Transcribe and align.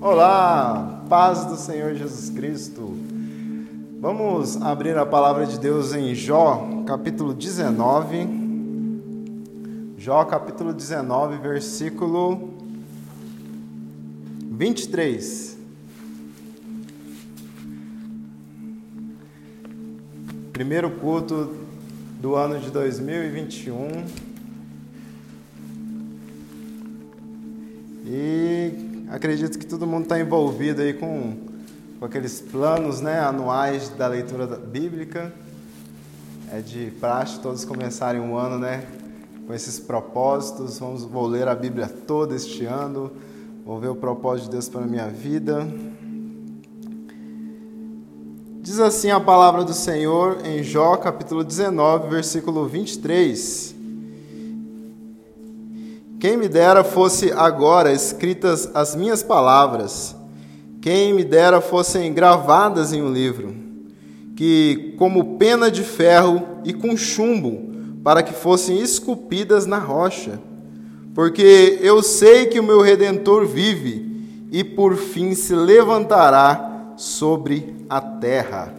Olá, 0.00 1.04
paz 1.08 1.44
do 1.46 1.56
Senhor 1.56 1.92
Jesus 1.96 2.30
Cristo. 2.30 2.96
Vamos 4.00 4.56
abrir 4.62 4.96
a 4.96 5.04
palavra 5.04 5.44
de 5.44 5.58
Deus 5.58 5.92
em 5.92 6.14
Jó, 6.14 6.84
capítulo 6.86 7.34
19. 7.34 8.28
Jó, 9.98 10.24
capítulo 10.24 10.72
19, 10.72 11.38
versículo 11.38 12.54
23. 14.52 15.58
Primeiro 20.52 20.92
culto 20.92 21.56
do 22.20 22.36
ano 22.36 22.60
de 22.60 22.70
2021. 22.70 24.04
E 28.06 28.87
acredito 29.10 29.58
que 29.58 29.66
todo 29.66 29.86
mundo 29.86 30.04
está 30.04 30.20
envolvido 30.20 30.82
aí 30.82 30.92
com, 30.92 31.36
com 31.98 32.04
aqueles 32.04 32.40
planos 32.40 33.00
né, 33.00 33.18
anuais 33.20 33.88
da 33.90 34.06
leitura 34.06 34.46
bíblica. 34.46 35.32
É 36.50 36.60
de 36.60 36.90
praxe 36.98 37.40
todos 37.40 37.64
começarem 37.64 38.20
um 38.20 38.36
ano 38.36 38.58
né, 38.58 38.86
com 39.46 39.52
esses 39.52 39.78
propósitos. 39.78 40.78
Vamos, 40.78 41.04
vou 41.04 41.26
ler 41.26 41.48
a 41.48 41.54
Bíblia 41.54 41.88
toda 41.88 42.34
este 42.34 42.64
ano, 42.64 43.10
vou 43.64 43.78
ver 43.78 43.88
o 43.88 43.96
propósito 43.96 44.46
de 44.46 44.50
Deus 44.52 44.68
para 44.68 44.82
a 44.82 44.86
minha 44.86 45.08
vida. 45.08 45.66
Diz 48.60 48.80
assim 48.80 49.10
a 49.10 49.20
palavra 49.20 49.64
do 49.64 49.72
Senhor 49.72 50.44
em 50.44 50.62
Jó, 50.62 50.96
capítulo 50.96 51.42
19, 51.42 52.08
versículo 52.08 52.66
23. 52.66 53.77
Quem 56.20 56.36
me 56.36 56.48
dera 56.48 56.82
fosse 56.82 57.30
agora 57.30 57.92
escritas 57.92 58.68
as 58.74 58.96
minhas 58.96 59.22
palavras, 59.22 60.16
quem 60.80 61.14
me 61.14 61.22
dera 61.22 61.60
fossem 61.60 62.12
gravadas 62.12 62.92
em 62.92 63.00
um 63.00 63.12
livro, 63.12 63.54
que 64.34 64.96
como 64.98 65.36
pena 65.38 65.70
de 65.70 65.84
ferro 65.84 66.60
e 66.64 66.72
com 66.72 66.96
chumbo, 66.96 67.68
para 68.02 68.20
que 68.22 68.32
fossem 68.32 68.80
esculpidas 68.80 69.64
na 69.64 69.78
rocha. 69.78 70.40
Porque 71.14 71.78
eu 71.82 72.02
sei 72.02 72.46
que 72.46 72.58
o 72.58 72.64
meu 72.64 72.80
redentor 72.80 73.46
vive 73.46 74.48
e 74.50 74.64
por 74.64 74.96
fim 74.96 75.34
se 75.34 75.54
levantará 75.54 76.94
sobre 76.96 77.76
a 77.88 78.00
terra. 78.00 78.77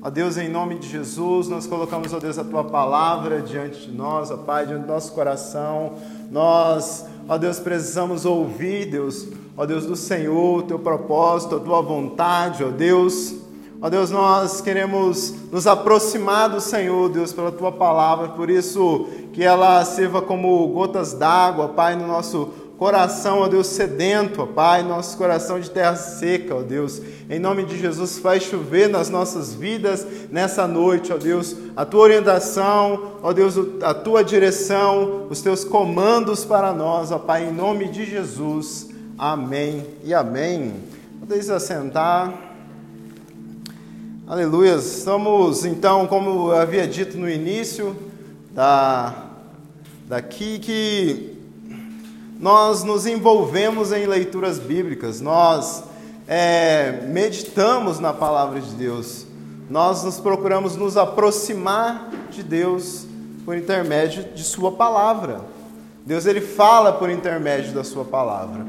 Ó 0.00 0.10
Deus, 0.10 0.36
em 0.36 0.48
nome 0.48 0.76
de 0.76 0.88
Jesus, 0.88 1.48
nós 1.48 1.66
colocamos, 1.66 2.14
ó 2.14 2.20
Deus, 2.20 2.38
a 2.38 2.44
tua 2.44 2.62
palavra 2.62 3.42
diante 3.42 3.88
de 3.88 3.90
nós, 3.90 4.30
ó 4.30 4.36
Pai, 4.36 4.64
diante 4.64 4.82
do 4.82 4.92
nosso 4.92 5.10
coração. 5.12 5.94
Nós, 6.30 7.04
ó 7.28 7.36
Deus, 7.36 7.58
precisamos 7.58 8.24
ouvir, 8.24 8.88
Deus, 8.88 9.26
ó 9.56 9.66
Deus 9.66 9.86
do 9.86 9.96
Senhor, 9.96 10.58
o 10.58 10.62
teu 10.62 10.78
propósito, 10.78 11.56
a 11.56 11.60
tua 11.60 11.82
vontade, 11.82 12.62
ó 12.62 12.68
Deus. 12.68 13.34
Ó 13.82 13.90
Deus, 13.90 14.08
nós 14.12 14.60
queremos 14.60 15.34
nos 15.50 15.66
aproximar 15.66 16.48
do 16.48 16.60
Senhor, 16.60 17.08
Deus, 17.08 17.32
pela 17.32 17.50
tua 17.50 17.72
palavra, 17.72 18.28
por 18.28 18.48
isso 18.50 19.08
que 19.32 19.42
ela 19.42 19.84
sirva 19.84 20.22
como 20.22 20.68
gotas 20.68 21.12
d'água, 21.12 21.70
Pai, 21.70 21.96
no 21.96 22.06
nosso 22.06 22.50
coração, 22.78 23.40
ó 23.40 23.48
Deus, 23.48 23.66
sedento, 23.66 24.40
ó 24.40 24.46
Pai, 24.46 24.84
nosso 24.84 25.18
coração 25.18 25.58
de 25.58 25.68
terra 25.68 25.96
seca, 25.96 26.54
ó 26.54 26.62
Deus. 26.62 27.02
Em 27.28 27.40
nome 27.40 27.64
de 27.64 27.76
Jesus, 27.76 28.18
faz 28.18 28.44
chover 28.44 28.88
nas 28.88 29.10
nossas 29.10 29.52
vidas 29.52 30.06
nessa 30.30 30.66
noite, 30.66 31.12
ó 31.12 31.18
Deus, 31.18 31.56
a 31.76 31.84
tua 31.84 32.02
orientação, 32.02 33.16
ó 33.20 33.32
Deus, 33.32 33.56
a 33.82 33.92
tua 33.92 34.22
direção, 34.22 35.26
os 35.28 35.42
teus 35.42 35.64
comandos 35.64 36.44
para 36.44 36.72
nós, 36.72 37.10
ó 37.10 37.18
Pai, 37.18 37.48
em 37.48 37.52
nome 37.52 37.88
de 37.88 38.06
Jesus. 38.06 38.90
Amém 39.18 39.84
e 40.04 40.14
amém. 40.14 40.74
Podeis 41.18 41.50
assentar. 41.50 42.32
Aleluia. 44.24 44.76
Estamos, 44.76 45.64
então, 45.64 46.06
como 46.06 46.52
eu 46.52 46.56
havia 46.56 46.86
dito 46.86 47.18
no 47.18 47.28
início, 47.28 47.96
da, 48.52 49.26
daqui 50.06 50.60
que 50.60 51.37
nós 52.38 52.84
nos 52.84 53.04
envolvemos 53.04 53.92
em 53.92 54.06
leituras 54.06 54.58
bíblicas, 54.58 55.20
nós 55.20 55.82
é, 56.26 57.00
meditamos 57.08 57.98
na 57.98 58.12
palavra 58.12 58.60
de 58.60 58.70
Deus, 58.72 59.26
nós 59.68 60.04
nos 60.04 60.20
procuramos 60.20 60.76
nos 60.76 60.96
aproximar 60.96 62.10
de 62.30 62.42
Deus 62.42 63.06
por 63.44 63.56
intermédio 63.56 64.24
de 64.34 64.44
Sua 64.44 64.72
palavra. 64.72 65.40
Deus 66.06 66.26
ele 66.26 66.40
fala 66.40 66.92
por 66.92 67.10
intermédio 67.10 67.72
da 67.72 67.82
Sua 67.82 68.04
palavra. 68.04 68.64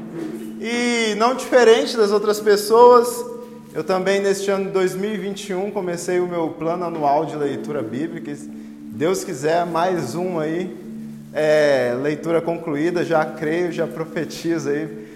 E 0.60 1.14
não 1.14 1.34
diferente 1.34 1.96
das 1.96 2.10
outras 2.10 2.40
pessoas, 2.40 3.24
eu 3.72 3.84
também 3.84 4.20
neste 4.20 4.50
ano 4.50 4.66
de 4.66 4.72
2021 4.72 5.70
comecei 5.70 6.18
o 6.18 6.26
meu 6.26 6.50
plano 6.50 6.84
anual 6.84 7.24
de 7.24 7.36
leitura 7.36 7.82
bíblica. 7.82 8.36
Deus 8.92 9.22
quiser, 9.22 9.64
mais 9.64 10.14
um 10.14 10.38
aí 10.40 10.89
é, 11.32 11.96
leitura 12.00 12.40
concluída, 12.40 13.04
já 13.04 13.24
creio, 13.24 13.70
já 13.72 13.86
profetizo 13.86 14.70
aí, 14.70 15.08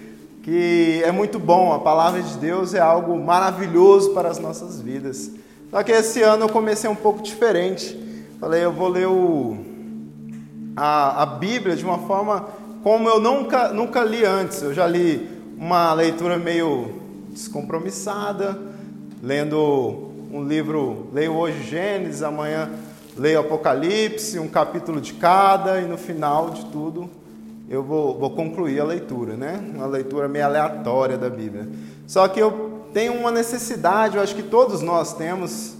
que 0.43 1.01
é 1.03 1.11
muito 1.11 1.39
bom, 1.39 1.73
a 1.73 1.79
palavra 1.79 2.21
de 2.21 2.37
Deus 2.37 2.73
é 2.73 2.79
algo 2.79 3.17
maravilhoso 3.17 4.13
para 4.13 4.29
as 4.29 4.39
nossas 4.39 4.79
vidas. 4.79 5.31
Só 5.71 5.83
que 5.83 5.91
esse 5.91 6.21
ano 6.21 6.45
eu 6.45 6.49
comecei 6.49 6.89
um 6.89 6.95
pouco 6.95 7.21
diferente. 7.21 7.99
Falei, 8.39 8.63
eu 8.63 8.71
vou 8.71 8.87
ler 8.87 9.07
o, 9.07 9.57
a, 10.75 11.23
a 11.23 11.25
Bíblia 11.25 11.75
de 11.75 11.83
uma 11.83 11.97
forma 11.99 12.47
como 12.83 13.09
eu 13.09 13.19
nunca, 13.19 13.69
nunca 13.69 14.03
li 14.03 14.23
antes. 14.23 14.61
Eu 14.61 14.73
já 14.73 14.85
li 14.85 15.27
uma 15.57 15.93
leitura 15.93 16.37
meio 16.37 17.01
descompromissada, 17.31 18.57
lendo 19.23 20.11
um 20.31 20.43
livro, 20.43 21.07
leio 21.11 21.33
hoje 21.33 21.63
Gênesis, 21.63 22.21
amanhã 22.21 22.69
leio 23.17 23.39
Apocalipse, 23.39 24.39
um 24.39 24.47
capítulo 24.47 24.99
de 24.99 25.13
cada, 25.13 25.79
e 25.79 25.85
no 25.85 25.97
final 25.97 26.49
de 26.49 26.65
tudo 26.65 27.09
eu 27.67 27.81
vou, 27.81 28.17
vou 28.17 28.29
concluir 28.29 28.79
a 28.79 28.83
leitura, 28.83 29.35
né? 29.35 29.59
Uma 29.73 29.87
leitura 29.87 30.27
meio 30.27 30.45
aleatória 30.45 31.17
da 31.17 31.29
Bíblia. 31.29 31.67
Só 32.05 32.27
que 32.27 32.39
eu 32.39 32.83
tenho 32.93 33.13
uma 33.13 33.31
necessidade, 33.31 34.17
eu 34.17 34.23
acho 34.23 34.35
que 34.35 34.43
todos 34.43 34.81
nós 34.81 35.13
temos, 35.13 35.75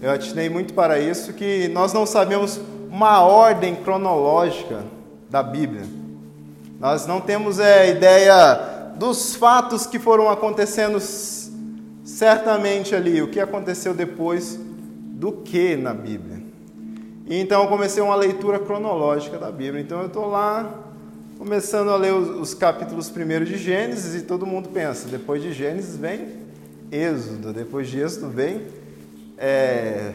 eu 0.00 0.10
atinei 0.10 0.48
muito 0.48 0.74
para 0.74 0.98
isso, 0.98 1.32
que 1.32 1.68
nós 1.68 1.92
não 1.92 2.06
sabemos 2.06 2.60
uma 2.88 3.20
ordem 3.22 3.74
cronológica 3.74 4.84
da 5.28 5.42
Bíblia. 5.42 5.82
Nós 6.78 7.06
não 7.06 7.20
temos 7.20 7.58
é, 7.58 7.90
ideia 7.90 8.92
dos 8.96 9.34
fatos 9.34 9.86
que 9.86 9.98
foram 9.98 10.30
acontecendo 10.30 11.00
certamente 12.04 12.94
ali, 12.94 13.20
o 13.20 13.28
que 13.28 13.40
aconteceu 13.40 13.92
depois 13.92 14.58
do 14.60 15.32
que 15.32 15.74
na 15.74 15.92
Bíblia. 15.92 16.33
E 17.26 17.40
então 17.40 17.62
eu 17.62 17.68
comecei 17.68 18.02
uma 18.02 18.14
leitura 18.14 18.58
cronológica 18.58 19.38
da 19.38 19.50
Bíblia. 19.50 19.80
Então 19.80 20.00
eu 20.00 20.08
estou 20.08 20.28
lá 20.28 20.84
começando 21.38 21.88
a 21.88 21.96
ler 21.96 22.12
os, 22.12 22.28
os, 22.28 22.54
capítulos 22.54 23.08
primeiros 23.08 23.48
de 23.48 23.56
Gênesis 23.56 24.14
e 24.14 24.24
todo 24.24 24.46
mundo 24.46 24.68
pensa, 24.68 25.08
depois 25.08 25.42
de 25.42 25.52
Gênesis 25.52 25.96
vem 25.96 26.28
Êxodo, 26.92 27.52
depois 27.52 27.88
de 27.88 27.98
Êxodo 27.98 28.28
vem 28.28 28.62
é, 29.36 30.12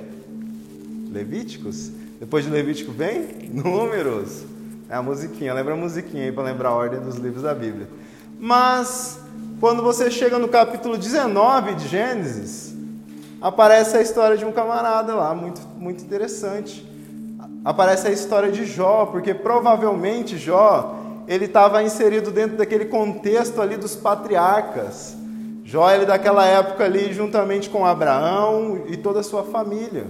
Levíticos, 1.12 1.92
depois 2.20 2.46
de 2.46 2.52
Levítico 2.52 2.92
vem 2.92 3.50
Números. 3.52 4.44
É 4.88 4.96
a 4.96 5.02
musiquinha, 5.02 5.54
lembra 5.54 5.74
a 5.74 5.78
musiquinha 5.78 6.26
aí 6.26 6.32
para 6.32 6.44
lembrar 6.44 6.70
a 6.70 6.74
ordem 6.74 7.00
dos 7.00 7.16
livros 7.16 7.44
da 7.44 7.54
Bíblia. 7.54 7.88
Mas 8.40 9.20
quando 9.60 9.84
você 9.84 10.10
chega 10.10 10.40
no 10.40 10.48
capítulo 10.48 10.98
19 10.98 11.76
de 11.76 11.88
Gênesis, 11.88 12.74
aparece 13.42 13.98
a 13.98 14.02
história 14.02 14.38
de 14.38 14.46
um 14.46 14.52
camarada 14.52 15.14
lá, 15.16 15.36
muito, 15.36 15.62
muito 15.78 16.04
interessante 16.04 16.89
aparece 17.64 18.08
a 18.08 18.12
história 18.12 18.52
de 18.52 18.66
Jó, 18.66 19.06
porque 19.06 19.34
provavelmente 19.34 20.38
Jó 20.38 20.96
ele 21.28 21.46
estava 21.46 21.84
inserido 21.84 22.32
dentro 22.32 22.58
daquele 22.58 22.86
contexto 22.86 23.62
ali 23.62 23.78
dos 23.78 23.96
patriarcas. 23.96 25.16
Jó 25.64 25.92
ele 25.92 26.06
daquela 26.06 26.46
época 26.46 26.84
ali 26.84 27.14
juntamente 27.14 27.70
com 27.70 27.86
Abraão 27.86 28.86
e 28.88 28.98
toda 28.98 29.20
a 29.20 29.24
sua 29.24 29.44
família. 29.44 30.08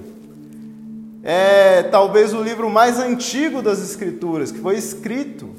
É 1.21 1.83
talvez 1.83 2.33
o 2.33 2.41
livro 2.41 2.69
mais 2.69 2.97
antigo 2.97 3.61
das 3.61 3.81
escrituras 3.81 4.53
que 4.53 4.59
foi 4.59 4.77
escrito, 4.77 5.49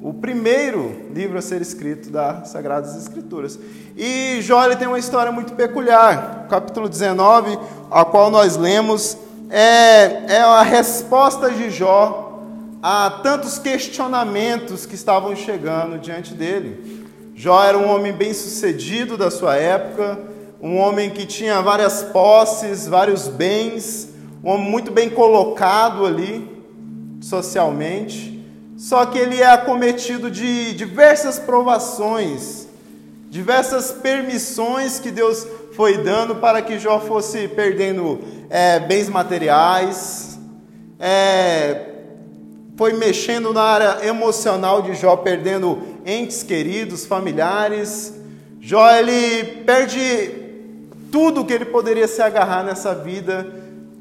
o 0.00 0.12
primeiro 0.12 0.92
livro 1.14 1.38
a 1.38 1.42
ser 1.42 1.62
escrito 1.62 2.10
das 2.10 2.48
Sagradas 2.48 2.96
Escrituras. 2.96 3.58
E 3.96 4.40
Jó 4.42 4.64
ele 4.64 4.74
tem 4.74 4.88
uma 4.88 4.98
história 4.98 5.30
muito 5.30 5.52
peculiar. 5.54 6.46
Capítulo 6.48 6.88
19, 6.88 7.56
a 7.90 8.04
qual 8.04 8.30
nós 8.30 8.56
lemos, 8.56 9.16
é, 9.50 10.34
é 10.34 10.40
a 10.40 10.62
resposta 10.62 11.50
de 11.50 11.70
Jó 11.70 12.42
a 12.82 13.10
tantos 13.22 13.58
questionamentos 13.58 14.86
que 14.86 14.94
estavam 14.94 15.34
chegando 15.34 15.98
diante 15.98 16.34
dele. 16.34 17.06
Jó 17.34 17.62
era 17.62 17.76
um 17.76 17.88
homem 17.88 18.12
bem 18.12 18.32
sucedido 18.32 19.16
da 19.16 19.30
sua 19.30 19.56
época, 19.56 20.18
um 20.60 20.78
homem 20.78 21.10
que 21.10 21.26
tinha 21.26 21.60
várias 21.60 22.02
posses, 22.02 22.86
vários 22.86 23.28
bens, 23.28 24.10
um 24.42 24.50
homem 24.50 24.70
muito 24.70 24.90
bem 24.90 25.10
colocado 25.10 26.06
ali 26.06 26.48
socialmente, 27.20 28.44
só 28.76 29.06
que 29.06 29.18
ele 29.18 29.40
é 29.40 29.46
acometido 29.46 30.30
de 30.30 30.74
diversas 30.74 31.38
provações 31.38 32.66
diversas 33.36 33.92
permissões 33.92 34.98
que 34.98 35.10
Deus 35.10 35.46
foi 35.76 35.98
dando 35.98 36.36
para 36.36 36.62
que 36.62 36.78
Jó 36.78 36.98
fosse 36.98 37.48
perdendo 37.48 38.18
é, 38.48 38.80
bens 38.80 39.10
materiais, 39.10 40.38
é, 40.98 41.90
foi 42.78 42.94
mexendo 42.94 43.52
na 43.52 43.62
área 43.62 44.06
emocional 44.06 44.80
de 44.80 44.94
Jó, 44.94 45.16
perdendo 45.16 45.78
entes 46.06 46.42
queridos, 46.42 47.04
familiares. 47.04 48.14
Jó 48.58 48.90
ele 48.90 49.64
perde 49.66 50.30
tudo 51.12 51.44
que 51.44 51.52
ele 51.52 51.66
poderia 51.66 52.08
se 52.08 52.22
agarrar 52.22 52.64
nessa 52.64 52.94
vida 52.94 53.46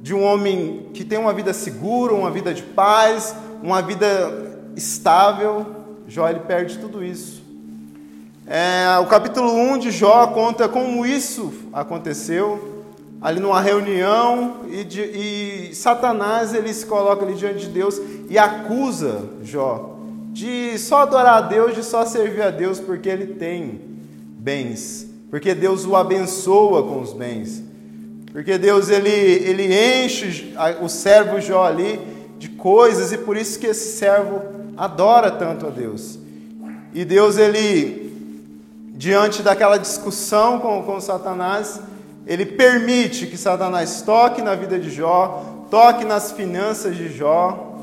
de 0.02 0.14
um 0.14 0.24
homem 0.24 0.92
que 0.94 1.04
tem 1.04 1.20
uma 1.20 1.34
vida 1.34 1.52
segura, 1.52 2.14
uma 2.14 2.32
vida 2.32 2.54
de 2.54 2.64
paz, 2.64 3.36
uma 3.62 3.82
vida 3.82 4.62
estável. 4.78 5.66
Jó 6.08 6.30
ele 6.30 6.40
perde 6.40 6.78
tudo 6.78 7.04
isso. 7.04 7.45
É, 8.48 9.00
o 9.02 9.08
capítulo 9.08 9.52
1 9.52 9.80
de 9.80 9.90
Jó 9.90 10.28
conta 10.28 10.70
como 10.70 11.04
isso 11.04 11.52
aconteceu, 11.74 12.84
ali 13.20 13.40
numa 13.40 13.60
reunião, 13.60 14.58
e, 14.70 14.84
de, 14.84 15.02
e 15.02 15.74
Satanás 15.74 16.54
ele 16.54 16.72
se 16.72 16.86
coloca 16.86 17.26
ali 17.26 17.34
diante 17.34 17.62
de 17.62 17.70
Deus 17.70 18.00
e 18.30 18.38
acusa 18.38 19.24
Jó 19.42 19.96
de 20.32 20.78
só 20.78 21.00
adorar 21.00 21.38
a 21.38 21.42
Deus, 21.42 21.74
de 21.74 21.84
só 21.84 22.06
servir 22.06 22.44
a 22.44 22.52
Deus 22.52 22.80
porque 22.80 23.10
ele 23.10 23.34
tem 23.34 23.82
bens, 24.38 25.08
porque 25.32 25.56
Deus 25.56 25.84
o 25.84 25.96
abençoa 25.96 26.84
com 26.84 27.02
os 27.02 27.14
bens, 27.14 27.64
porque 28.32 28.60
Deus 28.60 28.90
ele, 28.92 29.10
ele 29.10 29.74
enche 29.74 30.54
o 30.82 30.88
servo 30.88 31.42
Jó 31.42 31.64
ali 31.64 32.00
de 32.38 32.50
coisas 32.50 33.12
e 33.12 33.18
por 33.18 33.38
isso 33.38 33.58
que 33.58 33.66
esse 33.66 33.98
servo 33.98 34.42
adora 34.78 35.32
tanto 35.32 35.66
a 35.66 35.70
Deus. 35.72 36.20
E 36.94 37.04
Deus 37.04 37.38
ele 37.38 38.05
diante 38.96 39.44
daquela 39.44 39.78
discussão 39.78 40.60
com, 40.60 40.82
com 40.84 41.00
Satanás, 41.02 41.80
ele 42.26 42.46
permite 42.46 43.28
que 43.28 43.38
Satanás 43.38 44.02
toque 44.02 44.42
na 44.42 44.56
vida 44.56 44.80
de 44.80 44.90
Jó, 44.90 45.66
toque 45.70 46.06
nas 46.06 46.32
finanças 46.32 46.96
de 46.96 47.10
Jó, 47.10 47.76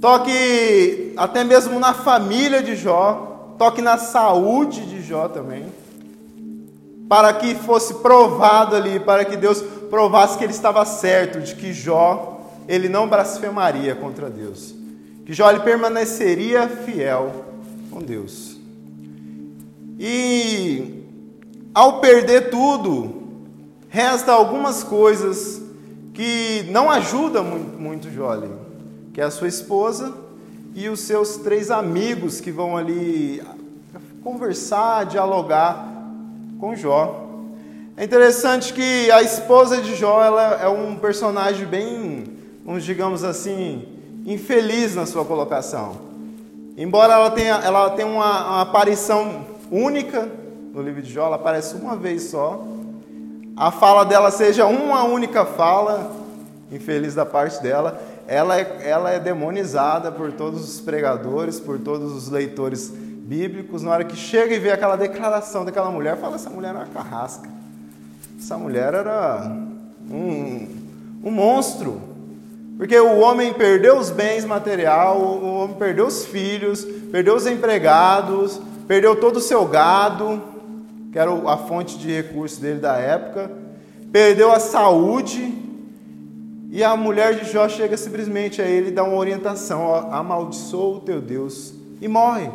toque 0.00 1.12
até 1.16 1.42
mesmo 1.42 1.78
na 1.80 1.92
família 1.92 2.62
de 2.62 2.76
Jó, 2.76 3.54
toque 3.58 3.82
na 3.82 3.98
saúde 3.98 4.86
de 4.86 5.02
Jó 5.02 5.28
também, 5.28 5.66
para 7.08 7.32
que 7.32 7.54
fosse 7.54 7.94
provado 7.94 8.76
ali, 8.76 9.00
para 9.00 9.24
que 9.24 9.36
Deus 9.36 9.60
provasse 9.90 10.38
que 10.38 10.44
ele 10.44 10.52
estava 10.52 10.84
certo, 10.84 11.40
de 11.40 11.54
que 11.54 11.72
Jó 11.72 12.40
ele 12.68 12.88
não 12.88 13.08
blasfemaria 13.08 13.94
contra 13.94 14.30
Deus, 14.30 14.74
que 15.24 15.32
Jó 15.32 15.50
ele 15.50 15.60
permaneceria 15.60 16.68
fiel 16.68 17.44
com 17.90 18.00
Deus. 18.00 18.55
E 19.98 21.04
ao 21.74 22.00
perder 22.00 22.50
tudo, 22.50 23.22
resta 23.88 24.32
algumas 24.32 24.82
coisas 24.82 25.62
que 26.12 26.64
não 26.70 26.90
ajudam 26.90 27.44
muito, 27.44 27.78
muito 27.78 28.10
Jolie, 28.10 28.50
que 29.12 29.20
é 29.20 29.24
a 29.24 29.30
sua 29.30 29.48
esposa 29.48 30.14
e 30.74 30.88
os 30.88 31.00
seus 31.00 31.36
três 31.36 31.70
amigos 31.70 32.40
que 32.40 32.50
vão 32.50 32.76
ali 32.76 33.42
conversar, 34.22 35.06
dialogar 35.06 35.86
com 36.58 36.74
Jó. 36.74 37.26
É 37.96 38.04
interessante 38.04 38.72
que 38.72 39.10
a 39.10 39.22
esposa 39.22 39.80
de 39.80 39.94
Jó 39.94 40.22
ela 40.22 40.60
é 40.60 40.68
um 40.68 40.96
personagem 40.96 41.66
bem, 41.66 42.24
vamos 42.64 42.84
digamos 42.84 43.24
assim, 43.24 43.86
infeliz 44.26 44.94
na 44.94 45.06
sua 45.06 45.24
colocação. 45.24 45.96
Embora 46.76 47.14
ela 47.14 47.30
tenha, 47.30 47.54
ela 47.54 47.90
tenha 47.90 48.08
uma, 48.08 48.48
uma 48.48 48.60
aparição 48.62 49.55
única 49.70 50.28
no 50.76 50.82
livro 50.82 51.00
de 51.00 51.10
Jó, 51.10 51.26
ela 51.26 51.36
aparece 51.36 51.74
uma 51.74 51.96
vez 51.96 52.24
só. 52.24 52.62
A 53.56 53.70
fala 53.70 54.04
dela 54.04 54.30
seja 54.30 54.66
uma 54.66 55.04
única 55.04 55.46
fala, 55.46 56.14
infeliz 56.70 57.14
da 57.14 57.24
parte 57.24 57.62
dela, 57.62 57.98
ela 58.28 58.60
é, 58.60 58.80
ela 58.82 59.10
é 59.10 59.18
demonizada 59.18 60.12
por 60.12 60.32
todos 60.32 60.68
os 60.68 60.80
pregadores, 60.80 61.58
por 61.58 61.78
todos 61.78 62.12
os 62.12 62.28
leitores 62.28 62.90
bíblicos. 62.90 63.82
Na 63.82 63.92
hora 63.92 64.04
que 64.04 64.14
chega 64.14 64.54
e 64.54 64.58
vê 64.58 64.70
aquela 64.70 64.96
declaração 64.96 65.64
daquela 65.64 65.90
mulher, 65.90 66.18
fala: 66.18 66.34
essa 66.34 66.50
mulher 66.50 66.68
era 66.68 66.80
uma 66.80 66.86
carrasca. 66.86 67.48
Essa 68.38 68.58
mulher 68.58 68.92
era 68.92 69.50
um, 70.10 70.68
um 71.24 71.30
monstro. 71.30 72.02
Porque 72.76 72.98
o 73.00 73.20
homem 73.20 73.54
perdeu 73.54 73.96
os 73.96 74.10
bens 74.10 74.44
material, 74.44 75.18
o 75.18 75.62
homem 75.62 75.76
perdeu 75.76 76.06
os 76.06 76.26
filhos, 76.26 76.84
perdeu 77.10 77.34
os 77.34 77.46
empregados, 77.46 78.60
perdeu 78.86 79.16
todo 79.16 79.36
o 79.36 79.40
seu 79.40 79.66
gado, 79.66 80.42
que 81.12 81.18
era 81.18 81.32
a 81.32 81.56
fonte 81.56 81.98
de 81.98 82.10
recursos 82.10 82.58
dele 82.58 82.80
da 82.80 82.96
época, 82.96 83.50
perdeu 84.12 84.52
a 84.52 84.60
saúde, 84.60 85.54
e 86.70 86.82
a 86.84 86.96
mulher 86.96 87.36
de 87.36 87.50
Jó 87.50 87.68
chega 87.68 87.96
simplesmente 87.96 88.60
a 88.60 88.66
ele 88.66 88.88
e 88.88 88.92
dá 88.92 89.02
uma 89.04 89.16
orientação: 89.16 89.82
ó, 89.82 90.10
amaldiçoa 90.10 90.98
o 90.98 91.00
teu 91.00 91.20
Deus 91.20 91.72
e 92.00 92.08
morre. 92.08 92.50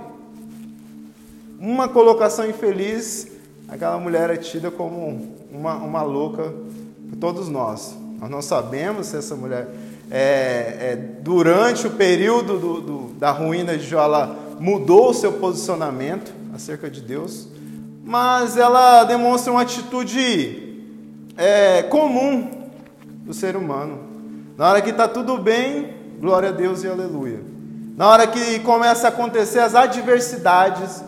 Uma 1.60 1.88
colocação 1.88 2.48
infeliz, 2.48 3.27
aquela 3.68 3.98
mulher 3.98 4.30
é 4.30 4.38
tida 4.38 4.69
como 4.69 5.36
uma, 5.51 5.75
uma 5.75 6.01
louca 6.01 6.54
por 7.10 7.18
todos 7.19 7.50
nós. 7.50 7.95
Nós 8.19 8.30
não 8.30 8.42
sabemos 8.42 9.07
se 9.07 9.18
essa 9.18 9.36
mulher, 9.36 9.68
é, 10.10 10.92
é, 10.92 10.95
durante 11.22 11.88
o 11.88 11.92
período 11.92 12.60
do, 12.60 12.81
do, 12.81 13.13
da 13.13 13.31
ruína 13.31 13.77
de 13.77 13.88
Jó, 13.88 14.04
ela 14.04 14.38
mudou 14.62 15.10
o 15.10 15.13
seu 15.13 15.34
posicionamento 15.34 16.31
acerca 16.54 16.88
de 16.88 17.02
Deus, 17.02 17.48
mas 18.06 18.58
ela 18.58 19.04
demonstra 19.06 19.52
uma 19.52 19.63
atitude 19.63 20.86
é, 21.36 21.81
comum 21.81 22.69
do 23.25 23.34
ser 23.34 23.56
humano. 23.56 23.98
Na 24.56 24.69
hora 24.69 24.81
que 24.84 24.92
está 24.92 25.08
tudo 25.08 25.40
bem, 25.40 25.96
glória 26.19 26.50
a 26.50 26.52
Deus 26.52 26.84
e 26.84 26.88
aleluia. 26.88 27.40
Na 27.98 28.08
hora 28.08 28.28
que 28.28 28.60
começa 28.60 29.08
a 29.08 29.10
acontecer 29.10 29.58
as 29.58 29.74
adversidades, 29.74 31.04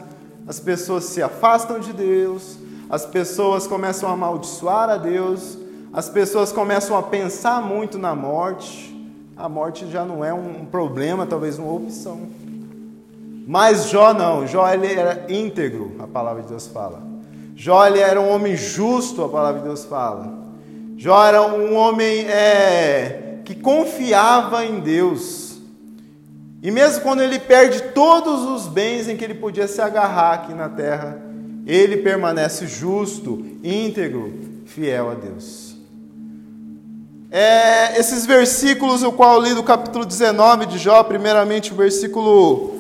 as 0.48 0.60
pessoas 0.60 1.04
se 1.04 1.22
afastam 1.22 1.80
de 1.80 1.94
Deus, 1.94 2.58
as 2.90 3.06
pessoas 3.06 3.68
começam 3.68 4.10
a 4.10 4.14
amaldiçoar 4.14 4.90
a 4.90 4.98
Deus, 4.98 5.60
as 5.94 6.10
pessoas 6.10 6.52
começam 6.52 6.98
a 6.98 7.04
pensar 7.04 7.62
muito 7.62 8.00
na 8.00 8.16
morte. 8.16 8.92
A 9.38 9.48
morte 9.48 9.88
já 9.92 10.04
não 10.04 10.26
é 10.26 10.34
um 10.34 10.66
problema, 10.66 11.28
talvez 11.28 11.60
uma 11.60 11.72
opção. 11.72 12.43
Mas 13.46 13.90
Jó 13.90 14.14
não, 14.14 14.48
Jó 14.48 14.68
ele 14.70 14.94
era 14.94 15.26
íntegro, 15.28 15.96
a 16.00 16.08
palavra 16.08 16.44
de 16.44 16.50
Deus 16.50 16.68
fala. 16.68 17.04
Jó 17.56 17.86
ele 17.86 18.00
era 18.00 18.20
um 18.20 18.30
homem 18.30 18.56
justo, 18.56 19.24
a 19.24 19.30
palavra 19.30 19.62
de 19.62 19.68
Deus 19.68 19.86
fala. 19.86 20.34
Jó 20.98 21.26
era 21.26 21.42
um 21.42 21.76
homem 21.76 22.26
é, 22.28 23.40
que 23.44 23.54
confiava 23.54 24.66
em 24.66 24.80
Deus. 24.80 25.58
E 26.62 26.72
mesmo 26.72 27.02
quando 27.02 27.22
ele 27.22 27.38
perde 27.38 27.82
todos 27.94 28.46
os 28.46 28.68
bens 28.68 29.10
em 29.10 29.18
que 29.18 29.24
ele 29.24 29.34
podia 29.34 29.68
se 29.68 29.82
agarrar 29.82 30.34
aqui 30.34 30.54
na 30.54 30.70
terra, 30.70 31.22
ele 31.68 31.98
permanece 31.98 32.66
justo, 32.68 33.46
íntegro, 33.62 34.34
fiel 34.66 35.12
a 35.12 35.14
Deus. 35.14 35.76
É, 37.30 38.00
esses 38.00 38.26
versículos, 38.26 39.04
o 39.04 39.12
qual 39.12 39.36
eu 39.36 39.42
li 39.42 39.54
do 39.54 39.64
capítulo 39.64 40.06
19 40.06 40.68
de 40.68 40.78
Jó, 40.78 41.04
primeiramente 41.04 41.74
o 41.74 41.76
versículo 41.76 42.73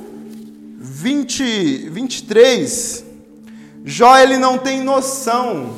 20, 0.85 1.89
23, 1.91 3.05
Jó 3.85 4.17
ele 4.17 4.37
não 4.37 4.57
tem 4.57 4.81
noção, 4.83 5.75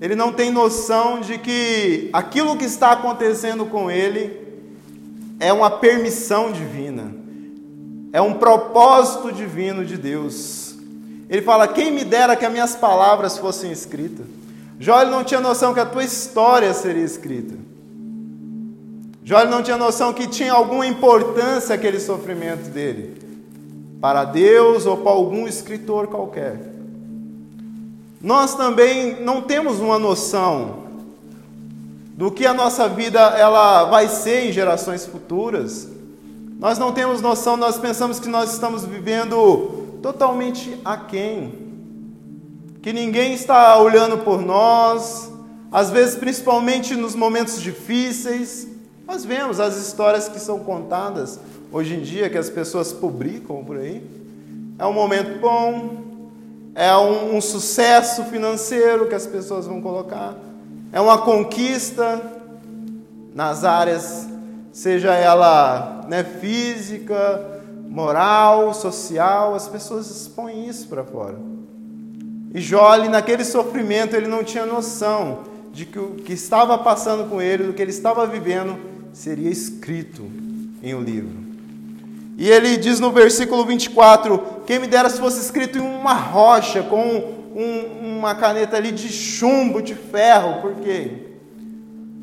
ele 0.00 0.14
não 0.14 0.32
tem 0.32 0.52
noção 0.52 1.20
de 1.20 1.36
que 1.36 2.08
aquilo 2.12 2.56
que 2.56 2.64
está 2.64 2.92
acontecendo 2.92 3.66
com 3.66 3.90
ele 3.90 4.38
é 5.40 5.52
uma 5.52 5.68
permissão 5.68 6.52
divina, 6.52 7.12
é 8.12 8.20
um 8.22 8.34
propósito 8.34 9.32
divino 9.32 9.84
de 9.84 9.96
Deus. 9.96 10.76
Ele 11.28 11.42
fala: 11.42 11.66
Quem 11.66 11.90
me 11.90 12.04
dera 12.04 12.36
que 12.36 12.46
as 12.46 12.52
minhas 12.52 12.76
palavras 12.76 13.36
fossem 13.36 13.72
escritas. 13.72 14.24
Jó 14.78 15.02
ele 15.02 15.10
não 15.10 15.24
tinha 15.24 15.40
noção 15.40 15.74
que 15.74 15.80
a 15.80 15.86
tua 15.86 16.04
história 16.04 16.72
seria 16.72 17.04
escrita. 17.04 17.56
Jó 19.30 19.44
não 19.44 19.62
tinha 19.62 19.76
noção 19.76 20.12
que 20.12 20.26
tinha 20.26 20.52
alguma 20.52 20.84
importância 20.84 21.72
aquele 21.72 22.00
sofrimento 22.00 22.68
dele 22.68 23.16
para 24.00 24.24
Deus 24.24 24.86
ou 24.86 24.96
para 24.96 25.12
algum 25.12 25.46
escritor 25.46 26.08
qualquer. 26.08 26.60
Nós 28.20 28.56
também 28.56 29.22
não 29.22 29.40
temos 29.40 29.78
uma 29.78 30.00
noção 30.00 30.78
do 32.16 32.28
que 32.32 32.44
a 32.44 32.52
nossa 32.52 32.88
vida 32.88 33.20
ela 33.20 33.84
vai 33.84 34.08
ser 34.08 34.48
em 34.48 34.52
gerações 34.52 35.06
futuras. 35.06 35.86
Nós 36.58 36.76
não 36.76 36.90
temos 36.90 37.20
noção, 37.20 37.56
nós 37.56 37.78
pensamos 37.78 38.18
que 38.18 38.28
nós 38.28 38.52
estamos 38.52 38.84
vivendo 38.84 40.00
totalmente 40.02 40.76
aquém, 40.84 41.54
que 42.82 42.92
ninguém 42.92 43.34
está 43.34 43.78
olhando 43.78 44.18
por 44.24 44.42
nós, 44.42 45.30
às 45.70 45.88
vezes 45.88 46.16
principalmente 46.16 46.96
nos 46.96 47.14
momentos 47.14 47.62
difíceis, 47.62 48.66
nós 49.10 49.24
vemos 49.24 49.58
as 49.58 49.76
histórias 49.76 50.28
que 50.28 50.38
são 50.38 50.60
contadas 50.60 51.40
hoje 51.72 51.96
em 51.96 52.00
dia, 52.00 52.30
que 52.30 52.38
as 52.38 52.48
pessoas 52.48 52.92
publicam 52.92 53.64
por 53.64 53.76
aí. 53.76 54.08
É 54.78 54.86
um 54.86 54.92
momento 54.92 55.40
bom, 55.40 55.96
é 56.76 56.96
um, 56.96 57.36
um 57.36 57.40
sucesso 57.40 58.22
financeiro 58.26 59.08
que 59.08 59.14
as 59.16 59.26
pessoas 59.26 59.66
vão 59.66 59.82
colocar, 59.82 60.36
é 60.92 61.00
uma 61.00 61.18
conquista 61.18 62.22
nas 63.34 63.64
áreas, 63.64 64.28
seja 64.72 65.12
ela 65.12 66.02
né, 66.06 66.22
física, 66.22 67.62
moral, 67.88 68.72
social, 68.72 69.56
as 69.56 69.66
pessoas 69.66 70.08
expõem 70.08 70.68
isso 70.68 70.86
para 70.86 71.02
fora. 71.02 71.36
E 72.54 72.60
Jó, 72.60 72.96
naquele 73.08 73.44
sofrimento, 73.44 74.14
ele 74.14 74.28
não 74.28 74.44
tinha 74.44 74.64
noção 74.64 75.40
de 75.72 75.84
que 75.84 75.98
o 75.98 76.10
que 76.14 76.32
estava 76.32 76.78
passando 76.78 77.28
com 77.28 77.42
ele, 77.42 77.64
do 77.64 77.72
que 77.72 77.82
ele 77.82 77.90
estava 77.90 78.24
vivendo, 78.24 78.90
seria 79.12 79.50
escrito 79.50 80.30
em 80.82 80.94
um 80.94 81.02
livro. 81.02 81.50
E 82.36 82.48
ele 82.48 82.76
diz 82.76 83.00
no 83.00 83.12
versículo 83.12 83.64
24: 83.64 84.62
Quem 84.66 84.78
me 84.78 84.86
dera 84.86 85.10
se 85.10 85.18
fosse 85.18 85.40
escrito 85.40 85.78
em 85.78 85.80
uma 85.80 86.14
rocha, 86.14 86.82
com 86.82 87.40
um, 87.54 88.18
uma 88.18 88.34
caneta 88.34 88.76
ali 88.76 88.92
de 88.92 89.08
chumbo, 89.08 89.82
de 89.82 89.94
ferro, 89.94 90.60
por 90.60 90.74
quê? 90.76 91.28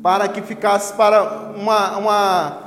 Para 0.02 0.28
que 0.28 0.42
ficasse 0.42 0.92
para 0.94 1.52
uma, 1.56 1.98
uma 1.98 2.58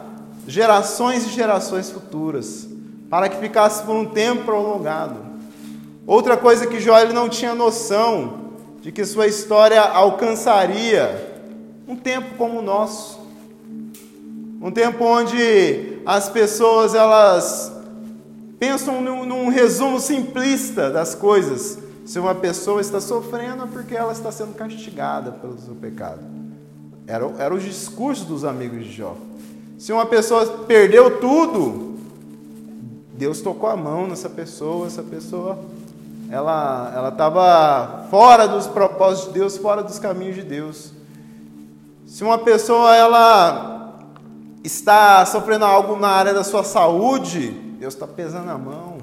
gerações 0.47 1.25
e 1.25 1.29
gerações 1.29 1.89
futuras, 1.89 2.67
para 3.09 3.29
que 3.29 3.37
ficasse 3.37 3.83
por 3.83 3.95
um 3.95 4.05
tempo 4.05 4.45
prolongado. 4.45 5.31
Outra 6.05 6.35
coisa 6.35 6.65
que 6.67 6.79
Jó 6.79 6.97
ele 6.99 7.13
não 7.13 7.29
tinha 7.29 7.53
noção 7.53 8.51
de 8.81 8.91
que 8.91 9.05
sua 9.05 9.27
história 9.27 9.81
alcançaria 9.81 11.43
um 11.87 11.95
tempo 11.95 12.35
como 12.37 12.59
o 12.59 12.61
nosso. 12.61 13.20
Um 14.61 14.69
tempo 14.69 15.03
onde 15.03 15.99
as 16.05 16.29
pessoas 16.29 16.93
elas 16.93 17.71
pensam 18.59 19.01
num, 19.01 19.25
num 19.25 19.49
resumo 19.49 19.99
simplista 19.99 20.91
das 20.91 21.15
coisas. 21.15 21.79
Se 22.05 22.19
uma 22.19 22.35
pessoa 22.35 22.79
está 22.79 23.01
sofrendo 23.01 23.63
é 23.63 23.65
porque 23.65 23.95
ela 23.95 24.11
está 24.11 24.31
sendo 24.31 24.53
castigada 24.53 25.31
pelo 25.31 25.57
seu 25.59 25.73
pecado. 25.73 26.21
Era, 27.07 27.25
era 27.39 27.55
o 27.55 27.57
discurso 27.57 28.25
dos 28.25 28.45
amigos 28.45 28.85
de 28.85 28.91
Jó. 28.91 29.15
Se 29.79 29.91
uma 29.91 30.05
pessoa 30.05 30.45
perdeu 30.67 31.19
tudo, 31.19 31.95
Deus 33.13 33.41
tocou 33.41 33.67
a 33.67 33.75
mão 33.75 34.07
nessa 34.07 34.29
pessoa, 34.29 34.85
essa 34.85 35.01
pessoa 35.01 35.57
ela 36.29 36.93
ela 36.95 37.09
estava 37.09 38.05
fora 38.11 38.47
dos 38.47 38.67
propósitos 38.67 39.33
de 39.33 39.39
Deus, 39.39 39.57
fora 39.57 39.81
dos 39.81 39.97
caminhos 39.97 40.35
de 40.35 40.43
Deus. 40.43 40.91
Se 42.05 42.23
uma 42.23 42.37
pessoa 42.37 42.95
ela 42.95 43.80
está 44.63 45.25
sofrendo 45.25 45.65
algo 45.65 45.95
na 45.95 46.09
área 46.09 46.33
da 46.33 46.43
sua 46.43 46.63
saúde, 46.63 47.49
Deus 47.79 47.93
está 47.93 48.07
pesando 48.07 48.49
a 48.49 48.57
mão. 48.57 48.97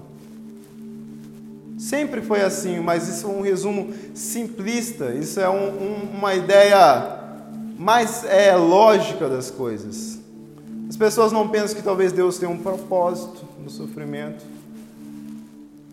Sempre 1.78 2.20
foi 2.22 2.42
assim, 2.42 2.80
mas 2.80 3.08
isso 3.08 3.26
é 3.26 3.30
um 3.30 3.40
resumo 3.40 3.92
simplista. 4.14 5.12
Isso 5.14 5.40
é 5.40 5.48
um, 5.48 5.68
um, 5.68 6.16
uma 6.18 6.34
ideia 6.34 7.18
mais 7.78 8.24
é, 8.24 8.54
lógica 8.56 9.28
das 9.28 9.50
coisas. 9.50 10.18
As 10.88 10.96
pessoas 10.96 11.30
não 11.30 11.48
pensam 11.48 11.76
que 11.76 11.82
talvez 11.82 12.12
Deus 12.12 12.38
tenha 12.38 12.50
um 12.50 12.58
propósito 12.58 13.46
no 13.62 13.70
sofrimento 13.70 14.44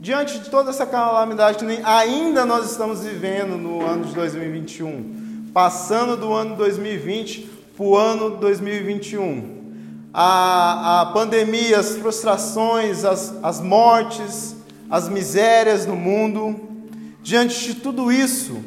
diante 0.05 0.38
de 0.38 0.51
toda 0.51 0.69
essa 0.69 0.86
calamidade 0.86 1.57
que 1.57 1.81
ainda 1.84 2.45
nós 2.45 2.69
estamos 2.69 3.01
vivendo 3.01 3.57
no 3.57 3.84
ano 3.84 4.05
de 4.05 4.13
2021, 4.13 5.50
passando 5.51 6.15
do 6.15 6.31
ano 6.31 6.55
2020 6.55 7.50
para 7.75 7.84
o 7.84 7.98
ano 7.98 8.38
2021. 8.38 9.54
A, 10.17 11.01
a 11.01 11.05
pandemia, 11.07 11.77
as 11.77 11.98
frustrações, 11.98 13.03
as, 13.03 13.34
as 13.43 13.60
mortes, 13.60 14.55
as 14.89 15.10
misérias 15.10 15.86
no 15.86 15.95
mundo, 15.95 16.57
diante 17.22 17.65
de 17.65 17.75
tudo 17.75 18.10
isso, 18.10 18.63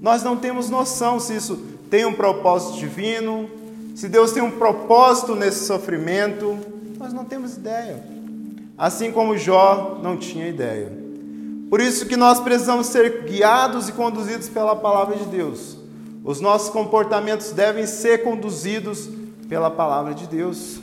nós 0.00 0.22
não 0.22 0.36
temos 0.36 0.70
noção 0.70 1.20
se 1.20 1.36
isso 1.36 1.56
tem 1.90 2.06
um 2.06 2.14
propósito 2.14 2.78
divino, 2.78 3.50
se 3.94 4.08
Deus 4.08 4.32
tem 4.32 4.42
um 4.42 4.52
propósito 4.52 5.34
nesse 5.34 5.66
sofrimento, 5.66 6.58
nós 6.98 7.12
não 7.12 7.26
temos 7.26 7.56
ideia 7.56 8.12
assim 8.82 9.12
como 9.12 9.38
Jó 9.38 10.00
não 10.02 10.16
tinha 10.16 10.48
ideia. 10.48 10.92
Por 11.70 11.80
isso 11.80 12.04
que 12.06 12.16
nós 12.16 12.40
precisamos 12.40 12.88
ser 12.88 13.22
guiados 13.22 13.88
e 13.88 13.92
conduzidos 13.92 14.48
pela 14.48 14.74
palavra 14.74 15.16
de 15.16 15.24
Deus. 15.26 15.78
Os 16.24 16.40
nossos 16.40 16.68
comportamentos 16.68 17.52
devem 17.52 17.86
ser 17.86 18.24
conduzidos 18.24 19.08
pela 19.52 19.70
palavra 19.70 20.14
de 20.14 20.26
Deus. 20.26 20.80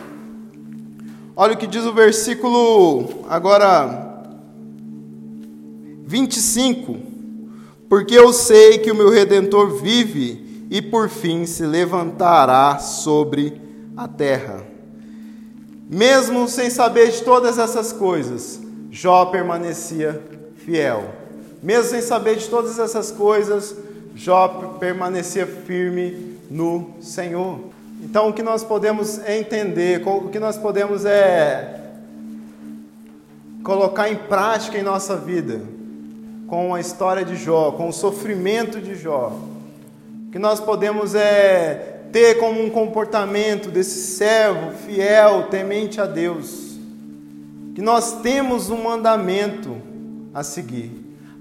Olha 1.36 1.56
o 1.56 1.58
que 1.58 1.66
diz 1.66 1.86
o 1.86 1.92
versículo 1.92 3.26
agora 3.28 4.24
25. 6.06 6.96
Porque 7.90 8.14
eu 8.14 8.32
sei 8.32 8.78
que 8.78 8.92
o 8.92 8.96
meu 8.96 9.10
redentor 9.10 9.82
vive 9.82 10.68
e 10.70 10.84
por 10.84 11.10
fim 11.10 11.48
se 11.48 11.66
levantará 11.66 12.78
sobre 12.78 13.60
a 13.98 14.08
terra. 14.08 14.64
Mesmo 15.90 16.48
sem 16.48 16.70
saber 16.70 17.10
de 17.10 17.24
todas 17.24 17.58
essas 17.58 17.92
coisas, 17.92 18.62
Jó 18.92 19.26
permanecia 19.26 20.22
fiel. 20.58 21.10
Mesmo 21.64 21.90
sem 21.90 22.02
saber 22.04 22.36
de 22.36 22.48
todas 22.48 22.78
essas 22.78 23.10
coisas, 23.10 23.76
Jó 24.14 24.48
permanecia 24.80 25.48
firme 25.48 26.38
no 26.52 26.92
Senhor. 27.02 27.79
Então, 28.02 28.30
o 28.30 28.34
que 28.34 28.42
nós 28.42 28.64
podemos 28.64 29.20
entender, 29.28 30.02
o 30.08 30.30
que 30.30 30.40
nós 30.40 30.58
podemos 30.58 31.04
é 31.04 31.82
colocar 33.62 34.10
em 34.10 34.16
prática 34.16 34.78
em 34.78 34.84
nossa 34.84 35.18
vida, 35.18 35.62
com 36.48 36.74
a 36.74 36.80
história 36.80 37.26
de 37.26 37.36
Jó, 37.36 37.72
com 37.74 37.90
o 37.90 37.94
sofrimento 37.94 38.80
de 38.80 38.96
Jó, 38.96 39.34
o 40.28 40.32
que 40.32 40.40
nós 40.40 40.62
podemos 40.62 41.14
é 41.14 42.00
ter 42.12 42.40
como 42.40 42.64
um 42.64 42.70
comportamento 42.70 43.70
desse 43.70 44.16
servo 44.16 44.72
fiel, 44.72 45.48
temente 45.50 46.00
a 46.00 46.06
Deus, 46.06 46.78
que 47.76 47.82
nós 47.82 48.22
temos 48.22 48.70
um 48.70 48.84
mandamento 48.84 49.76
a 50.34 50.42
seguir. 50.42 50.92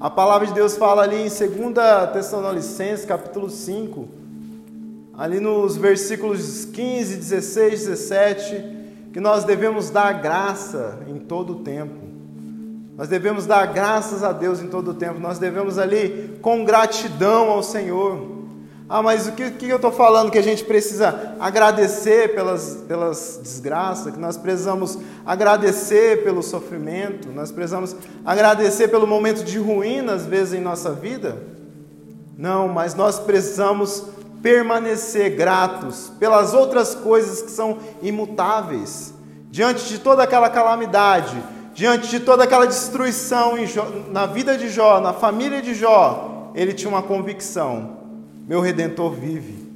A 0.00 0.10
palavra 0.10 0.46
de 0.46 0.54
Deus 0.54 0.76
fala 0.76 1.02
ali 1.02 1.16
em 1.16 1.28
2 1.28 2.10
Tessalonicenses, 2.12 3.04
capítulo 3.04 3.48
5, 3.48 4.17
ali 5.18 5.40
nos 5.40 5.76
versículos 5.76 6.64
15, 6.66 7.16
16, 7.16 7.86
17, 7.88 8.64
que 9.12 9.18
nós 9.18 9.42
devemos 9.42 9.90
dar 9.90 10.12
graça 10.12 11.00
em 11.08 11.18
todo 11.18 11.54
o 11.54 11.56
tempo. 11.56 12.06
Nós 12.96 13.08
devemos 13.08 13.44
dar 13.44 13.66
graças 13.66 14.22
a 14.22 14.30
Deus 14.30 14.62
em 14.62 14.68
todo 14.68 14.92
o 14.92 14.94
tempo. 14.94 15.18
Nós 15.18 15.40
devemos 15.40 15.76
ali 15.76 16.38
com 16.40 16.64
gratidão 16.64 17.50
ao 17.50 17.64
Senhor. 17.64 18.38
Ah, 18.88 19.02
mas 19.02 19.26
o 19.26 19.32
que, 19.32 19.50
que 19.50 19.68
eu 19.68 19.76
estou 19.76 19.90
falando? 19.90 20.30
Que 20.30 20.38
a 20.38 20.42
gente 20.42 20.64
precisa 20.64 21.34
agradecer 21.40 22.32
pelas, 22.34 22.84
pelas 22.86 23.40
desgraças, 23.42 24.14
que 24.14 24.20
nós 24.20 24.36
precisamos 24.36 24.98
agradecer 25.26 26.22
pelo 26.22 26.42
sofrimento, 26.44 27.28
nós 27.30 27.50
precisamos 27.50 27.94
agradecer 28.24 28.88
pelo 28.88 29.06
momento 29.06 29.44
de 29.44 29.58
ruína, 29.58 30.14
às 30.14 30.24
vezes, 30.24 30.54
em 30.54 30.60
nossa 30.60 30.92
vida? 30.92 31.36
Não, 32.36 32.68
mas 32.68 32.94
nós 32.94 33.18
precisamos 33.18 34.04
permanecer 34.42 35.36
gratos 35.36 36.12
pelas 36.18 36.54
outras 36.54 36.94
coisas 36.94 37.42
que 37.42 37.50
são 37.50 37.78
imutáveis. 38.02 39.14
Diante 39.50 39.88
de 39.88 39.98
toda 39.98 40.22
aquela 40.22 40.48
calamidade, 40.50 41.42
diante 41.74 42.08
de 42.08 42.20
toda 42.20 42.44
aquela 42.44 42.66
destruição 42.66 43.54
na 44.10 44.26
vida 44.26 44.56
de 44.56 44.68
Jó, 44.68 45.00
na 45.00 45.12
família 45.12 45.62
de 45.62 45.74
Jó, 45.74 46.50
ele 46.54 46.72
tinha 46.72 46.88
uma 46.88 47.02
convicção 47.02 47.98
meu 48.48 48.62
redentor 48.62 49.12
vive. 49.12 49.68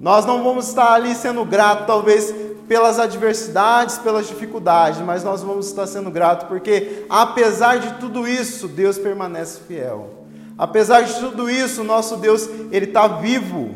Nós 0.00 0.26
não 0.26 0.42
vamos 0.42 0.66
estar 0.66 0.92
ali 0.92 1.14
sendo 1.14 1.44
gratos, 1.44 1.86
talvez 1.86 2.34
pelas 2.66 2.98
adversidades, 2.98 3.96
pelas 3.98 4.26
dificuldades, 4.26 5.00
mas 5.00 5.22
nós 5.22 5.42
vamos 5.42 5.68
estar 5.68 5.86
sendo 5.86 6.10
gratos 6.10 6.48
porque, 6.48 7.04
apesar 7.08 7.78
de 7.78 7.94
tudo 8.00 8.26
isso, 8.26 8.66
Deus 8.66 8.98
permanece 8.98 9.60
fiel. 9.68 10.21
Apesar 10.56 11.02
de 11.02 11.14
tudo 11.14 11.50
isso, 11.50 11.82
nosso 11.82 12.16
Deus, 12.16 12.48
Ele 12.70 12.86
está 12.86 13.06
vivo. 13.08 13.70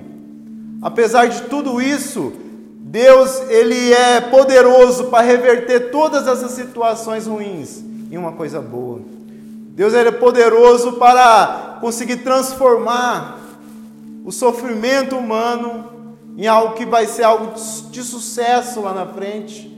Apesar 0.83 1.27
de 1.27 1.43
tudo 1.43 1.81
isso, 1.81 2.33
Deus, 2.81 3.41
Ele 3.49 3.93
é 3.93 4.21
poderoso 4.21 5.05
para 5.05 5.27
reverter 5.27 5.91
todas 5.91 6.27
essas 6.27 6.53
situações 6.53 7.27
ruins 7.27 7.83
em 8.11 8.17
uma 8.17 8.33
coisa 8.33 8.61
boa. 8.61 9.01
Deus, 9.75 9.95
Ele 9.95 10.09
é 10.09 10.13
poderoso 10.13 10.93
para 10.95 11.79
conseguir 11.81 12.19
transformar 12.19 13.39
o 14.25 14.33
sofrimento 14.33 15.17
humano 15.17 15.97
em 16.37 16.47
algo 16.47 16.75
que 16.75 16.85
vai 16.85 17.07
ser 17.07 17.23
algo 17.23 17.55
de 17.91 18.03
sucesso 18.03 18.81
lá 18.81 18.93
na 18.93 19.07
frente, 19.07 19.73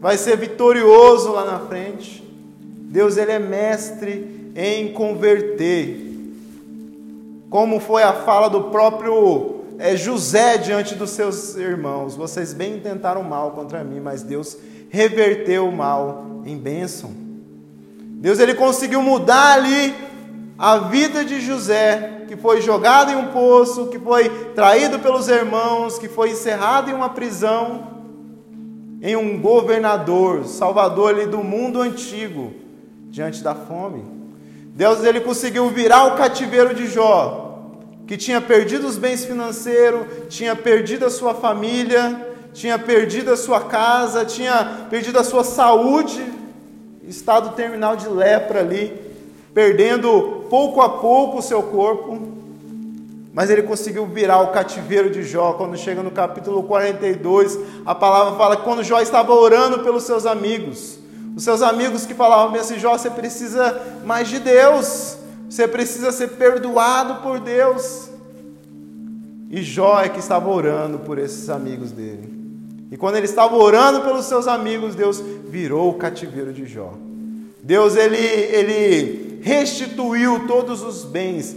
vai 0.00 0.16
ser 0.16 0.36
vitorioso 0.36 1.30
lá 1.30 1.44
na 1.44 1.60
frente. 1.60 2.24
Deus 2.64 3.16
ele 3.16 3.30
é 3.30 3.38
mestre 3.38 4.52
em 4.56 4.92
converter. 4.92 6.09
Como 7.50 7.80
foi 7.80 8.04
a 8.04 8.12
fala 8.12 8.48
do 8.48 8.64
próprio 8.64 9.64
é, 9.76 9.96
José 9.96 10.56
diante 10.56 10.94
dos 10.94 11.10
seus 11.10 11.56
irmãos: 11.56 12.14
vocês 12.14 12.54
bem 12.54 12.78
tentaram 12.78 13.24
mal 13.24 13.50
contra 13.50 13.82
mim, 13.82 13.98
mas 13.98 14.22
Deus 14.22 14.56
reverteu 14.88 15.68
o 15.68 15.76
mal 15.76 16.42
em 16.46 16.56
bênção. 16.56 17.10
Deus 18.20 18.38
ele 18.38 18.54
conseguiu 18.54 19.02
mudar 19.02 19.54
ali 19.54 19.92
a 20.56 20.78
vida 20.78 21.24
de 21.24 21.40
José, 21.40 22.24
que 22.28 22.36
foi 22.36 22.60
jogado 22.60 23.10
em 23.10 23.16
um 23.16 23.28
poço, 23.28 23.88
que 23.88 23.98
foi 23.98 24.28
traído 24.54 25.00
pelos 25.00 25.26
irmãos, 25.26 25.98
que 25.98 26.06
foi 26.06 26.30
encerrado 26.30 26.88
em 26.88 26.94
uma 26.94 27.08
prisão, 27.08 27.88
em 29.02 29.16
um 29.16 29.40
governador, 29.40 30.44
salvador 30.44 31.14
ali 31.14 31.26
do 31.26 31.38
mundo 31.38 31.80
antigo, 31.80 32.52
diante 33.08 33.42
da 33.42 33.54
fome. 33.56 34.19
Deus 34.74 35.04
ele 35.04 35.20
conseguiu 35.20 35.68
virar 35.68 36.04
o 36.06 36.16
cativeiro 36.16 36.74
de 36.74 36.86
Jó, 36.86 37.58
que 38.06 38.16
tinha 38.16 38.40
perdido 38.40 38.86
os 38.86 38.96
bens 38.96 39.24
financeiros, 39.24 40.06
tinha 40.28 40.54
perdido 40.54 41.04
a 41.04 41.10
sua 41.10 41.34
família, 41.34 42.28
tinha 42.52 42.78
perdido 42.78 43.32
a 43.32 43.36
sua 43.36 43.62
casa, 43.62 44.24
tinha 44.24 44.86
perdido 44.88 45.18
a 45.18 45.24
sua 45.24 45.44
saúde, 45.44 46.24
estado 47.06 47.54
terminal 47.54 47.96
de 47.96 48.08
lepra 48.08 48.60
ali, 48.60 48.96
perdendo 49.52 50.46
pouco 50.48 50.80
a 50.80 50.88
pouco 50.88 51.38
o 51.38 51.42
seu 51.42 51.62
corpo. 51.64 52.38
Mas 53.34 53.50
ele 53.50 53.62
conseguiu 53.62 54.06
virar 54.06 54.40
o 54.40 54.48
cativeiro 54.48 55.10
de 55.10 55.22
Jó. 55.22 55.52
Quando 55.54 55.76
chega 55.76 56.02
no 56.02 56.10
capítulo 56.10 56.62
42, 56.62 57.58
a 57.84 57.94
palavra 57.94 58.38
fala 58.38 58.56
que 58.56 58.62
quando 58.62 58.82
Jó 58.82 59.00
estava 59.00 59.32
orando 59.32 59.80
pelos 59.80 60.04
seus 60.04 60.26
amigos, 60.26 60.99
os 61.36 61.44
seus 61.44 61.62
amigos 61.62 62.06
que 62.06 62.14
falavam 62.14 62.58
assim: 62.58 62.78
Jó, 62.78 62.96
você 62.96 63.10
precisa 63.10 63.80
mais 64.04 64.28
de 64.28 64.38
Deus, 64.38 65.16
você 65.48 65.66
precisa 65.66 66.12
ser 66.12 66.28
perdoado 66.30 67.22
por 67.22 67.40
Deus. 67.40 68.08
E 69.50 69.62
Jó 69.62 70.00
é 70.00 70.08
que 70.08 70.20
estava 70.20 70.48
orando 70.48 71.00
por 71.00 71.18
esses 71.18 71.48
amigos 71.50 71.90
dele. 71.90 72.40
E 72.90 72.96
quando 72.96 73.16
ele 73.16 73.26
estava 73.26 73.56
orando 73.56 74.00
pelos 74.00 74.26
seus 74.26 74.46
amigos, 74.48 74.94
Deus 74.94 75.20
virou 75.48 75.90
o 75.90 75.94
cativeiro 75.94 76.52
de 76.52 76.66
Jó. 76.66 76.94
Deus 77.62 77.96
ele, 77.96 78.16
ele 78.16 79.40
restituiu 79.42 80.46
todos 80.46 80.82
os 80.82 81.04
bens 81.04 81.54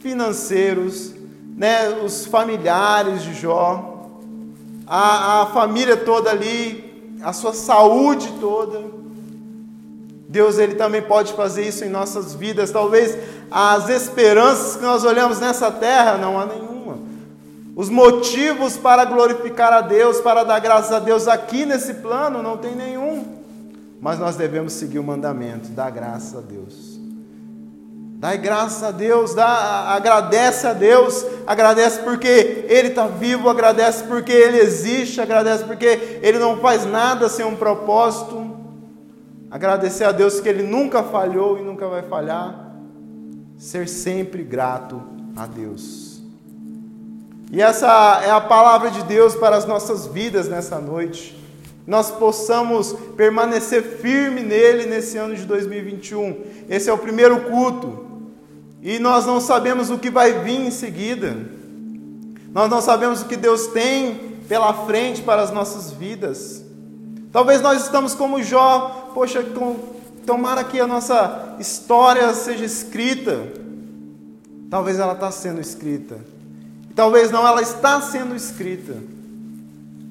financeiros, 0.00 1.14
né, 1.56 1.88
os 2.04 2.26
familiares 2.26 3.22
de 3.22 3.34
Jó, 3.34 4.08
a, 4.86 5.42
a 5.42 5.46
família 5.46 5.96
toda 5.96 6.30
ali, 6.30 6.83
a 7.24 7.32
sua 7.32 7.52
saúde 7.52 8.32
toda. 8.40 8.82
Deus 10.28 10.58
ele 10.58 10.74
também 10.74 11.00
pode 11.00 11.32
fazer 11.32 11.66
isso 11.66 11.84
em 11.84 11.88
nossas 11.88 12.34
vidas. 12.34 12.70
Talvez 12.70 13.16
as 13.50 13.88
esperanças 13.88 14.76
que 14.76 14.82
nós 14.82 15.04
olhamos 15.04 15.40
nessa 15.40 15.70
terra 15.70 16.16
não 16.18 16.38
há 16.38 16.44
nenhuma. 16.44 16.98
Os 17.74 17.88
motivos 17.88 18.76
para 18.76 19.04
glorificar 19.04 19.72
a 19.72 19.80
Deus, 19.80 20.20
para 20.20 20.44
dar 20.44 20.60
graças 20.60 20.92
a 20.92 20.98
Deus 20.98 21.26
aqui 21.26 21.64
nesse 21.64 21.94
plano, 21.94 22.42
não 22.42 22.56
tem 22.56 22.74
nenhum. 22.74 23.24
Mas 24.00 24.18
nós 24.18 24.36
devemos 24.36 24.74
seguir 24.74 24.98
o 24.98 25.04
mandamento, 25.04 25.68
dar 25.68 25.90
graças 25.90 26.36
a 26.36 26.40
Deus. 26.40 26.93
Dai 28.24 28.38
graças 28.38 28.82
a 28.82 28.90
Deus, 28.90 29.34
dá, 29.34 29.94
agradece 29.94 30.66
a 30.66 30.72
Deus, 30.72 31.26
agradece 31.46 32.00
porque 32.00 32.64
Ele 32.70 32.88
está 32.88 33.06
vivo, 33.06 33.50
agradece 33.50 34.04
porque 34.04 34.32
Ele 34.32 34.56
existe, 34.56 35.20
agradece 35.20 35.64
porque 35.64 36.20
Ele 36.22 36.38
não 36.38 36.56
faz 36.56 36.86
nada 36.86 37.28
sem 37.28 37.44
um 37.44 37.54
propósito. 37.54 38.56
Agradecer 39.50 40.04
a 40.04 40.10
Deus 40.10 40.40
que 40.40 40.48
Ele 40.48 40.62
nunca 40.62 41.02
falhou 41.02 41.58
e 41.58 41.62
nunca 41.62 41.86
vai 41.86 42.00
falhar. 42.00 42.72
Ser 43.58 43.86
sempre 43.86 44.42
grato 44.42 45.02
a 45.36 45.44
Deus. 45.44 46.22
E 47.52 47.60
essa 47.60 48.22
é 48.24 48.30
a 48.30 48.40
palavra 48.40 48.90
de 48.90 49.02
Deus 49.02 49.34
para 49.34 49.54
as 49.54 49.66
nossas 49.66 50.06
vidas 50.06 50.48
nessa 50.48 50.78
noite. 50.78 51.38
Nós 51.86 52.10
possamos 52.10 52.94
permanecer 53.18 53.82
firme 53.82 54.40
nele 54.40 54.86
nesse 54.86 55.18
ano 55.18 55.36
de 55.36 55.44
2021. 55.44 56.42
Esse 56.70 56.88
é 56.88 56.92
o 56.94 56.96
primeiro 56.96 57.42
culto. 57.42 58.03
E 58.84 58.98
nós 58.98 59.24
não 59.24 59.40
sabemos 59.40 59.88
o 59.88 59.98
que 59.98 60.10
vai 60.10 60.40
vir 60.44 60.60
em 60.60 60.70
seguida. 60.70 61.34
Nós 62.52 62.68
não 62.68 62.82
sabemos 62.82 63.22
o 63.22 63.24
que 63.24 63.34
Deus 63.34 63.68
tem 63.68 64.36
pela 64.46 64.74
frente 64.84 65.22
para 65.22 65.40
as 65.40 65.50
nossas 65.50 65.90
vidas. 65.90 66.62
Talvez 67.32 67.62
nós 67.62 67.82
estamos 67.82 68.14
como 68.14 68.42
Jó, 68.42 69.10
poxa, 69.14 69.42
tomara 70.26 70.62
que 70.62 70.78
a 70.78 70.86
nossa 70.86 71.56
história 71.58 72.32
seja 72.34 72.66
escrita. 72.66 73.48
Talvez 74.68 74.98
ela 74.98 75.14
está 75.14 75.30
sendo 75.30 75.62
escrita. 75.62 76.18
Talvez 76.94 77.30
não, 77.30 77.46
ela 77.46 77.62
está 77.62 78.02
sendo 78.02 78.36
escrita 78.36 78.96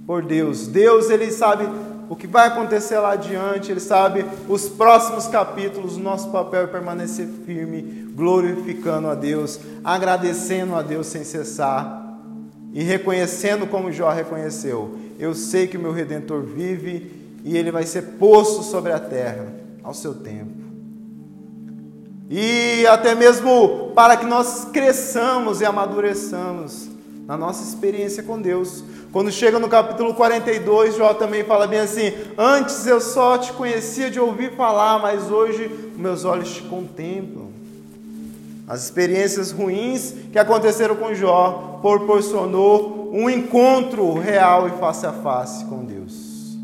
por 0.07 0.23
Deus. 0.23 0.65
Deus, 0.65 1.11
ele 1.11 1.31
sabe 1.31 1.69
o 2.09 2.15
que 2.15 2.27
vai 2.27 2.47
acontecer 2.47 2.97
lá 2.97 3.13
adiante, 3.13 3.71
ele 3.71 3.79
sabe 3.79 4.25
os 4.49 4.67
próximos 4.67 5.27
capítulos. 5.27 5.95
O 5.95 5.99
nosso 5.99 6.29
papel 6.31 6.63
é 6.63 6.67
permanecer 6.67 7.27
firme, 7.45 8.02
glorificando 8.13 9.07
a 9.07 9.15
Deus, 9.15 9.59
agradecendo 9.83 10.75
a 10.75 10.81
Deus 10.81 11.07
sem 11.07 11.23
cessar 11.23 12.19
e 12.73 12.83
reconhecendo 12.83 13.67
como 13.67 13.91
Jó 13.91 14.09
reconheceu: 14.11 14.97
Eu 15.19 15.33
sei 15.33 15.67
que 15.67 15.77
o 15.77 15.81
meu 15.81 15.91
redentor 15.91 16.41
vive 16.41 17.11
e 17.43 17.57
ele 17.57 17.71
vai 17.71 17.83
ser 17.83 18.03
posto 18.19 18.63
sobre 18.63 18.91
a 18.91 18.99
terra 18.99 19.47
ao 19.83 19.93
seu 19.93 20.13
tempo 20.13 20.63
e 22.35 22.87
até 22.87 23.13
mesmo 23.13 23.91
para 23.93 24.17
que 24.17 24.25
nós 24.25 24.65
cresçamos 24.73 25.61
e 25.61 25.65
amadureçamos 25.65 26.89
na 27.27 27.37
nossa 27.37 27.63
experiência 27.63 28.23
com 28.23 28.41
Deus. 28.41 28.83
Quando 29.11 29.31
chega 29.31 29.59
no 29.59 29.69
capítulo 29.69 30.15
42, 30.15 30.95
Jó 30.95 31.13
também 31.13 31.43
fala 31.43 31.67
bem 31.67 31.81
assim: 31.81 32.11
Antes 32.35 32.87
eu 32.87 32.99
só 32.99 33.37
te 33.37 33.53
conhecia 33.53 34.09
de 34.09 34.19
ouvir 34.19 34.55
falar, 34.55 34.97
mas 34.97 35.29
hoje 35.29 35.69
meus 35.95 36.25
olhos 36.25 36.55
te 36.55 36.63
contemplam. 36.63 37.52
As 38.67 38.83
experiências 38.83 39.51
ruins 39.51 40.13
que 40.31 40.39
aconteceram 40.39 40.95
com 40.95 41.13
Jó 41.13 41.79
proporcionou 41.81 43.09
um 43.11 43.29
encontro 43.29 44.17
real 44.17 44.67
e 44.67 44.71
face 44.79 45.05
a 45.05 45.11
face 45.11 45.65
com 45.65 45.83
Deus. 45.83 46.57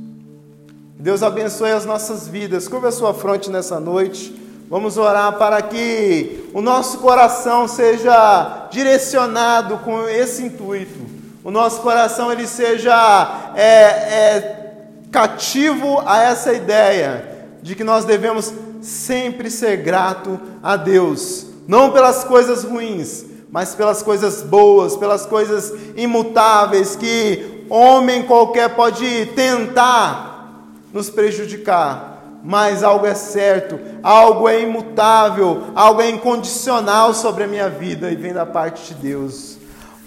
Deus 0.98 1.24
abençoe 1.24 1.72
as 1.72 1.86
nossas 1.86 2.28
vidas. 2.28 2.68
Curva 2.68 2.90
a 2.90 2.92
sua 2.92 3.14
fronte 3.14 3.50
nessa 3.50 3.80
noite. 3.80 4.36
Vamos 4.70 4.98
orar 4.98 5.38
para 5.38 5.62
que 5.62 6.50
o 6.54 6.62
nosso 6.62 7.00
coração 7.00 7.68
seja 7.68 8.68
direcionado 8.70 9.78
com 9.80 10.08
esse 10.08 10.44
intuito. 10.44 11.00
O 11.44 11.50
nosso 11.50 11.82
coração 11.82 12.32
ele 12.32 12.46
seja 12.46 13.54
é, 13.56 13.64
é, 13.64 14.76
cativo 15.12 16.02
a 16.06 16.22
essa 16.22 16.54
ideia 16.54 17.48
de 17.62 17.76
que 17.76 17.84
nós 17.84 18.06
devemos 18.06 18.54
sempre 18.82 19.50
ser 19.50 19.78
grato 19.78 20.40
a 20.62 20.76
Deus, 20.76 21.48
não 21.70 21.92
pelas 21.92 22.24
coisas 22.24 22.64
ruins, 22.64 23.24
mas 23.52 23.76
pelas 23.76 24.02
coisas 24.02 24.42
boas, 24.42 24.98
pelas 24.98 25.28
coisas 25.28 25.72
imutáveis 25.96 26.96
que 26.96 27.64
homem 27.70 28.24
qualquer 28.24 28.76
pode 28.76 29.28
tentar 29.36 30.66
nos 30.92 31.12
prejudicar 31.12 32.08
mas 32.42 32.84
algo 32.84 33.06
é 33.06 33.14
certo, 33.14 33.78
algo 34.02 34.48
é 34.48 34.62
imutável, 34.62 35.64
algo 35.76 36.02
é 36.02 36.10
incondicional 36.10 37.14
sobre 37.14 37.44
a 37.44 37.48
minha 37.48 37.70
vida 37.70 38.10
e 38.10 38.16
vem 38.16 38.34
da 38.34 38.46
parte 38.46 38.94
de 38.94 39.02
Deus. 39.02 39.58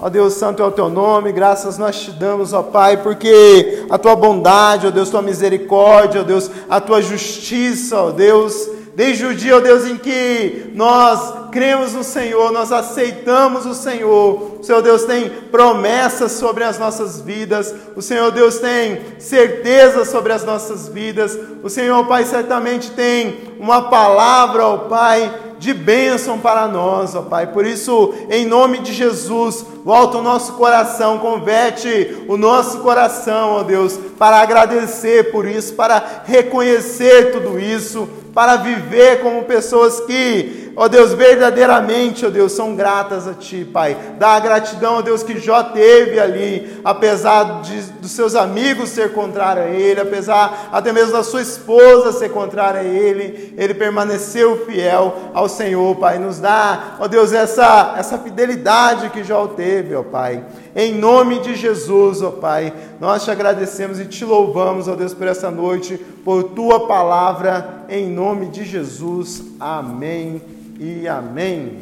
Ó 0.00 0.08
Deus 0.08 0.32
Santo 0.32 0.62
é 0.62 0.66
o 0.66 0.72
teu 0.72 0.88
nome, 0.88 1.30
graças 1.30 1.76
nós 1.76 2.00
te 2.00 2.10
damos, 2.10 2.54
ó 2.54 2.62
Pai, 2.62 3.02
porque 3.02 3.84
a 3.90 3.98
tua 3.98 4.16
bondade, 4.16 4.86
ó 4.86 4.90
Deus, 4.90 5.10
tua 5.10 5.20
misericórdia, 5.20 6.22
ó 6.22 6.24
Deus, 6.24 6.50
a 6.70 6.80
tua 6.80 7.02
justiça, 7.02 8.00
ó 8.00 8.10
Deus, 8.10 8.66
desde 8.96 9.26
o 9.26 9.34
dia, 9.34 9.58
ó 9.58 9.60
Deus, 9.60 9.84
em 9.84 9.98
que 9.98 10.72
nós 10.74 11.41
cremos 11.52 11.92
no 11.92 12.02
Senhor, 12.02 12.50
nós 12.50 12.72
aceitamos 12.72 13.66
o 13.66 13.74
Senhor. 13.74 14.58
O 14.58 14.64
Senhor 14.64 14.80
Deus 14.80 15.04
tem 15.04 15.28
promessas 15.28 16.32
sobre 16.32 16.64
as 16.64 16.78
nossas 16.78 17.20
vidas. 17.20 17.72
O 17.94 18.00
Senhor 18.00 18.30
Deus 18.32 18.58
tem 18.58 19.00
certeza 19.18 20.04
sobre 20.06 20.32
as 20.32 20.44
nossas 20.44 20.88
vidas. 20.88 21.38
O 21.62 21.68
Senhor, 21.68 22.04
Pai, 22.06 22.24
certamente 22.24 22.90
tem 22.92 23.54
uma 23.60 23.82
palavra, 23.82 24.66
ó 24.66 24.78
Pai, 24.78 25.32
de 25.58 25.74
bênção 25.74 26.38
para 26.38 26.66
nós, 26.66 27.14
ó 27.14 27.22
Pai. 27.22 27.48
Por 27.48 27.66
isso, 27.66 28.14
em 28.30 28.46
nome 28.46 28.78
de 28.78 28.92
Jesus, 28.92 29.64
volta 29.84 30.18
o 30.18 30.22
nosso 30.22 30.54
coração, 30.54 31.18
converte 31.18 32.24
o 32.26 32.36
nosso 32.36 32.78
coração, 32.78 33.50
ó 33.50 33.62
Deus, 33.62 33.98
para 34.18 34.38
agradecer 34.38 35.30
por 35.30 35.46
isso, 35.46 35.74
para 35.74 36.22
reconhecer 36.24 37.30
tudo 37.30 37.60
isso, 37.60 38.08
para 38.34 38.56
viver 38.56 39.20
como 39.20 39.44
pessoas 39.44 40.00
que 40.00 40.61
ó 40.74 40.88
Deus, 40.88 41.12
verdadeiramente, 41.12 42.24
ó 42.24 42.30
Deus, 42.30 42.52
são 42.52 42.74
gratas 42.74 43.28
a 43.28 43.34
Ti, 43.34 43.64
Pai. 43.70 43.96
Dá 44.18 44.30
a 44.30 44.40
gratidão, 44.40 44.96
ó 44.96 45.02
Deus, 45.02 45.22
que 45.22 45.38
Jó 45.38 45.62
teve 45.62 46.18
ali, 46.18 46.80
apesar 46.84 47.62
de, 47.62 47.82
dos 48.00 48.10
seus 48.12 48.34
amigos 48.34 48.88
ser 48.88 49.12
contrário 49.12 49.62
a 49.62 49.66
ele, 49.66 50.00
apesar 50.00 50.70
até 50.72 50.92
mesmo 50.92 51.12
da 51.12 51.22
sua 51.22 51.42
esposa 51.42 52.12
ser 52.12 52.30
contrária 52.30 52.80
a 52.80 52.84
ele, 52.84 53.54
ele 53.56 53.74
permaneceu 53.74 54.64
fiel 54.64 55.14
ao 55.34 55.48
Senhor, 55.48 55.94
Pai. 55.96 56.18
Nos 56.18 56.38
dá, 56.38 56.96
ó 57.00 57.06
Deus, 57.06 57.32
essa, 57.32 57.94
essa 57.98 58.18
fidelidade 58.18 59.10
que 59.10 59.22
Jó 59.22 59.46
teve, 59.48 59.94
ó 59.94 60.02
Pai. 60.02 60.44
Em 60.74 60.94
nome 60.94 61.40
de 61.40 61.54
Jesus, 61.54 62.22
ó 62.22 62.30
Pai, 62.30 62.72
nós 62.98 63.24
te 63.24 63.30
agradecemos 63.30 64.00
e 64.00 64.06
te 64.06 64.24
louvamos, 64.24 64.88
ó 64.88 64.94
Deus, 64.94 65.12
por 65.12 65.26
essa 65.26 65.50
noite, 65.50 65.98
por 66.24 66.44
tua 66.44 66.86
palavra, 66.86 67.84
em 67.88 68.08
nome 68.08 68.46
de 68.46 68.64
Jesus. 68.64 69.42
Amém 69.60 70.61
e 70.82 71.06
amém. 71.06 71.78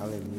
Aleluia. 0.00 0.31